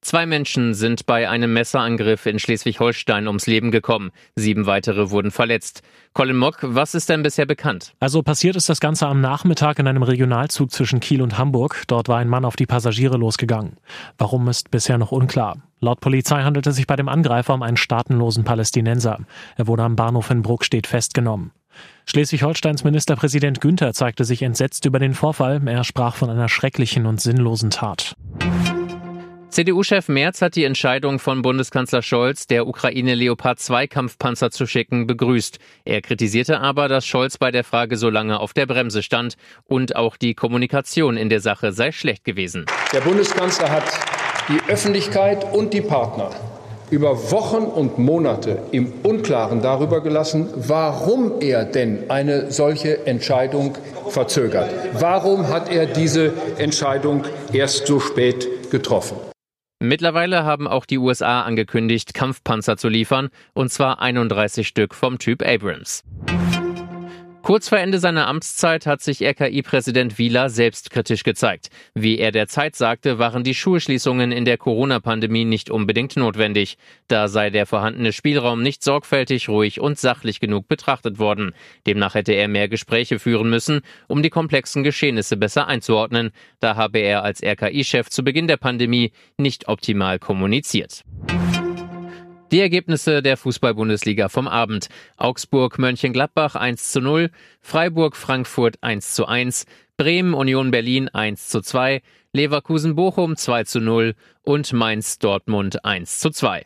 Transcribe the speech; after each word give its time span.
Zwei 0.00 0.26
Menschen 0.26 0.74
sind 0.74 1.06
bei 1.06 1.28
einem 1.28 1.52
Messerangriff 1.52 2.24
in 2.26 2.38
Schleswig-Holstein 2.38 3.26
ums 3.26 3.46
Leben 3.46 3.72
gekommen. 3.72 4.10
Sieben 4.36 4.66
weitere 4.66 5.10
wurden 5.10 5.32
verletzt. 5.32 5.82
Colin 6.14 6.36
Mock, 6.36 6.58
was 6.62 6.94
ist 6.94 7.08
denn 7.08 7.22
bisher 7.22 7.46
bekannt? 7.46 7.94
Also 7.98 8.22
passiert 8.22 8.54
ist 8.54 8.68
das 8.68 8.80
Ganze 8.80 9.06
am 9.06 9.20
Nachmittag 9.20 9.78
in 9.80 9.88
einem 9.88 10.04
Regionalzug 10.04 10.70
zwischen 10.70 11.00
Kiel 11.00 11.20
und 11.20 11.36
Hamburg. 11.36 11.82
Dort 11.88 12.08
war 12.08 12.18
ein 12.18 12.28
Mann 12.28 12.44
auf 12.44 12.56
die 12.56 12.66
Passagiere 12.66 13.16
losgegangen. 13.16 13.76
Warum 14.16 14.48
ist 14.48 14.70
bisher 14.70 14.98
noch 14.98 15.12
unklar. 15.12 15.58
Laut 15.80 16.00
Polizei 16.00 16.42
handelt 16.42 16.66
es 16.66 16.76
sich 16.76 16.86
bei 16.86 16.96
dem 16.96 17.08
Angreifer 17.08 17.54
um 17.54 17.62
einen 17.62 17.76
staatenlosen 17.76 18.44
Palästinenser. 18.44 19.18
Er 19.56 19.66
wurde 19.66 19.82
am 19.82 19.96
Bahnhof 19.96 20.30
in 20.30 20.42
Bruckstedt 20.42 20.86
festgenommen. 20.86 21.52
Schleswig-Holsteins 22.06 22.84
Ministerpräsident 22.84 23.60
Günther 23.60 23.92
zeigte 23.92 24.24
sich 24.24 24.42
entsetzt 24.42 24.86
über 24.86 24.98
den 24.98 25.14
Vorfall. 25.14 25.60
Er 25.66 25.84
sprach 25.84 26.14
von 26.16 26.30
einer 26.30 26.48
schrecklichen 26.48 27.04
und 27.06 27.20
sinnlosen 27.20 27.70
Tat. 27.70 28.16
CDU-Chef 29.50 30.08
Merz 30.08 30.42
hat 30.42 30.56
die 30.56 30.64
Entscheidung 30.64 31.18
von 31.18 31.40
Bundeskanzler 31.42 32.02
Scholz, 32.02 32.46
der 32.46 32.66
Ukraine 32.66 33.14
Leopard 33.14 33.58
2 33.58 33.86
Kampfpanzer 33.86 34.50
zu 34.50 34.66
schicken, 34.66 35.06
begrüßt. 35.06 35.58
Er 35.84 36.02
kritisierte 36.02 36.60
aber, 36.60 36.86
dass 36.88 37.06
Scholz 37.06 37.38
bei 37.38 37.50
der 37.50 37.64
Frage 37.64 37.96
so 37.96 38.10
lange 38.10 38.40
auf 38.40 38.52
der 38.52 38.66
Bremse 38.66 39.02
stand 39.02 39.36
und 39.64 39.96
auch 39.96 40.16
die 40.16 40.34
Kommunikation 40.34 41.16
in 41.16 41.30
der 41.30 41.40
Sache 41.40 41.72
sei 41.72 41.92
schlecht 41.92 42.24
gewesen. 42.24 42.66
Der 42.92 43.00
Bundeskanzler 43.00 43.70
hat 43.70 43.84
die 44.48 44.60
Öffentlichkeit 44.70 45.44
und 45.52 45.72
die 45.72 45.80
Partner 45.80 46.30
über 46.90 47.30
Wochen 47.30 47.64
und 47.64 47.98
Monate 47.98 48.58
im 48.70 48.92
Unklaren 49.02 49.62
darüber 49.62 50.02
gelassen, 50.02 50.48
warum 50.56 51.40
er 51.40 51.64
denn 51.64 52.10
eine 52.10 52.50
solche 52.50 53.06
Entscheidung 53.06 53.76
verzögert. 54.08 54.70
Warum 54.94 55.48
hat 55.48 55.70
er 55.70 55.86
diese 55.86 56.32
Entscheidung 56.58 57.24
erst 57.52 57.86
so 57.86 58.00
spät 58.00 58.70
getroffen? 58.70 59.27
Mittlerweile 59.80 60.44
haben 60.44 60.66
auch 60.66 60.86
die 60.86 60.98
USA 60.98 61.42
angekündigt, 61.42 62.12
Kampfpanzer 62.12 62.76
zu 62.76 62.88
liefern, 62.88 63.28
und 63.54 63.70
zwar 63.70 64.00
31 64.00 64.66
Stück 64.66 64.92
vom 64.92 65.18
Typ 65.18 65.46
Abrams. 65.46 66.02
Kurz 67.48 67.70
vor 67.70 67.78
Ende 67.78 67.98
seiner 67.98 68.26
Amtszeit 68.26 68.84
hat 68.84 69.00
sich 69.00 69.22
RKI-Präsident 69.22 70.18
Wieler 70.18 70.50
selbstkritisch 70.50 71.24
gezeigt. 71.24 71.70
Wie 71.94 72.18
er 72.18 72.30
der 72.30 72.46
Zeit 72.46 72.76
sagte, 72.76 73.18
waren 73.18 73.42
die 73.42 73.54
Schulschließungen 73.54 74.32
in 74.32 74.44
der 74.44 74.58
Corona-Pandemie 74.58 75.46
nicht 75.46 75.70
unbedingt 75.70 76.14
notwendig. 76.18 76.76
Da 77.06 77.26
sei 77.26 77.48
der 77.48 77.64
vorhandene 77.64 78.12
Spielraum 78.12 78.62
nicht 78.62 78.84
sorgfältig, 78.84 79.48
ruhig 79.48 79.80
und 79.80 79.98
sachlich 79.98 80.40
genug 80.40 80.68
betrachtet 80.68 81.18
worden. 81.18 81.54
Demnach 81.86 82.14
hätte 82.14 82.34
er 82.34 82.48
mehr 82.48 82.68
Gespräche 82.68 83.18
führen 83.18 83.48
müssen, 83.48 83.80
um 84.08 84.22
die 84.22 84.28
komplexen 84.28 84.82
Geschehnisse 84.82 85.38
besser 85.38 85.68
einzuordnen. 85.68 86.32
Da 86.60 86.76
habe 86.76 86.98
er 86.98 87.22
als 87.22 87.42
RKI-Chef 87.42 88.10
zu 88.10 88.24
Beginn 88.24 88.46
der 88.46 88.58
Pandemie 88.58 89.10
nicht 89.38 89.68
optimal 89.68 90.18
kommuniziert. 90.18 91.02
Die 92.50 92.60
Ergebnisse 92.60 93.22
der 93.22 93.36
Fußball-Bundesliga 93.36 94.30
vom 94.30 94.48
Abend. 94.48 94.88
Augsburg 95.18 95.78
Mönchengladbach 95.78 96.54
1 96.54 96.92
zu 96.92 97.00
0, 97.00 97.30
Freiburg 97.60 98.16
Frankfurt 98.16 98.76
1 98.80 99.14
zu 99.14 99.26
1, 99.26 99.66
Bremen 99.98 100.32
Union 100.32 100.70
Berlin 100.70 101.08
1 101.10 101.48
zu 101.48 101.60
2, 101.60 102.00
Leverkusen 102.32 102.94
Bochum 102.94 103.36
2 103.36 103.64
zu 103.64 103.80
0 103.80 104.14
und 104.42 104.72
Mainz 104.72 105.18
Dortmund 105.18 105.84
1 105.84 106.20
zu 106.20 106.30
2. 106.30 106.64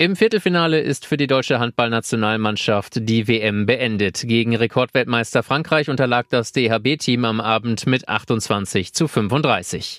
Im 0.00 0.14
Viertelfinale 0.14 0.78
ist 0.78 1.06
für 1.06 1.16
die 1.16 1.26
deutsche 1.26 1.58
Handballnationalmannschaft 1.58 3.08
die 3.08 3.26
WM 3.26 3.66
beendet. 3.66 4.22
Gegen 4.26 4.54
Rekordweltmeister 4.54 5.42
Frankreich 5.42 5.88
unterlag 5.88 6.26
das 6.28 6.52
DHB-Team 6.52 7.24
am 7.24 7.40
Abend 7.40 7.86
mit 7.86 8.08
28 8.08 8.92
zu 8.92 9.08
35. 9.08 9.98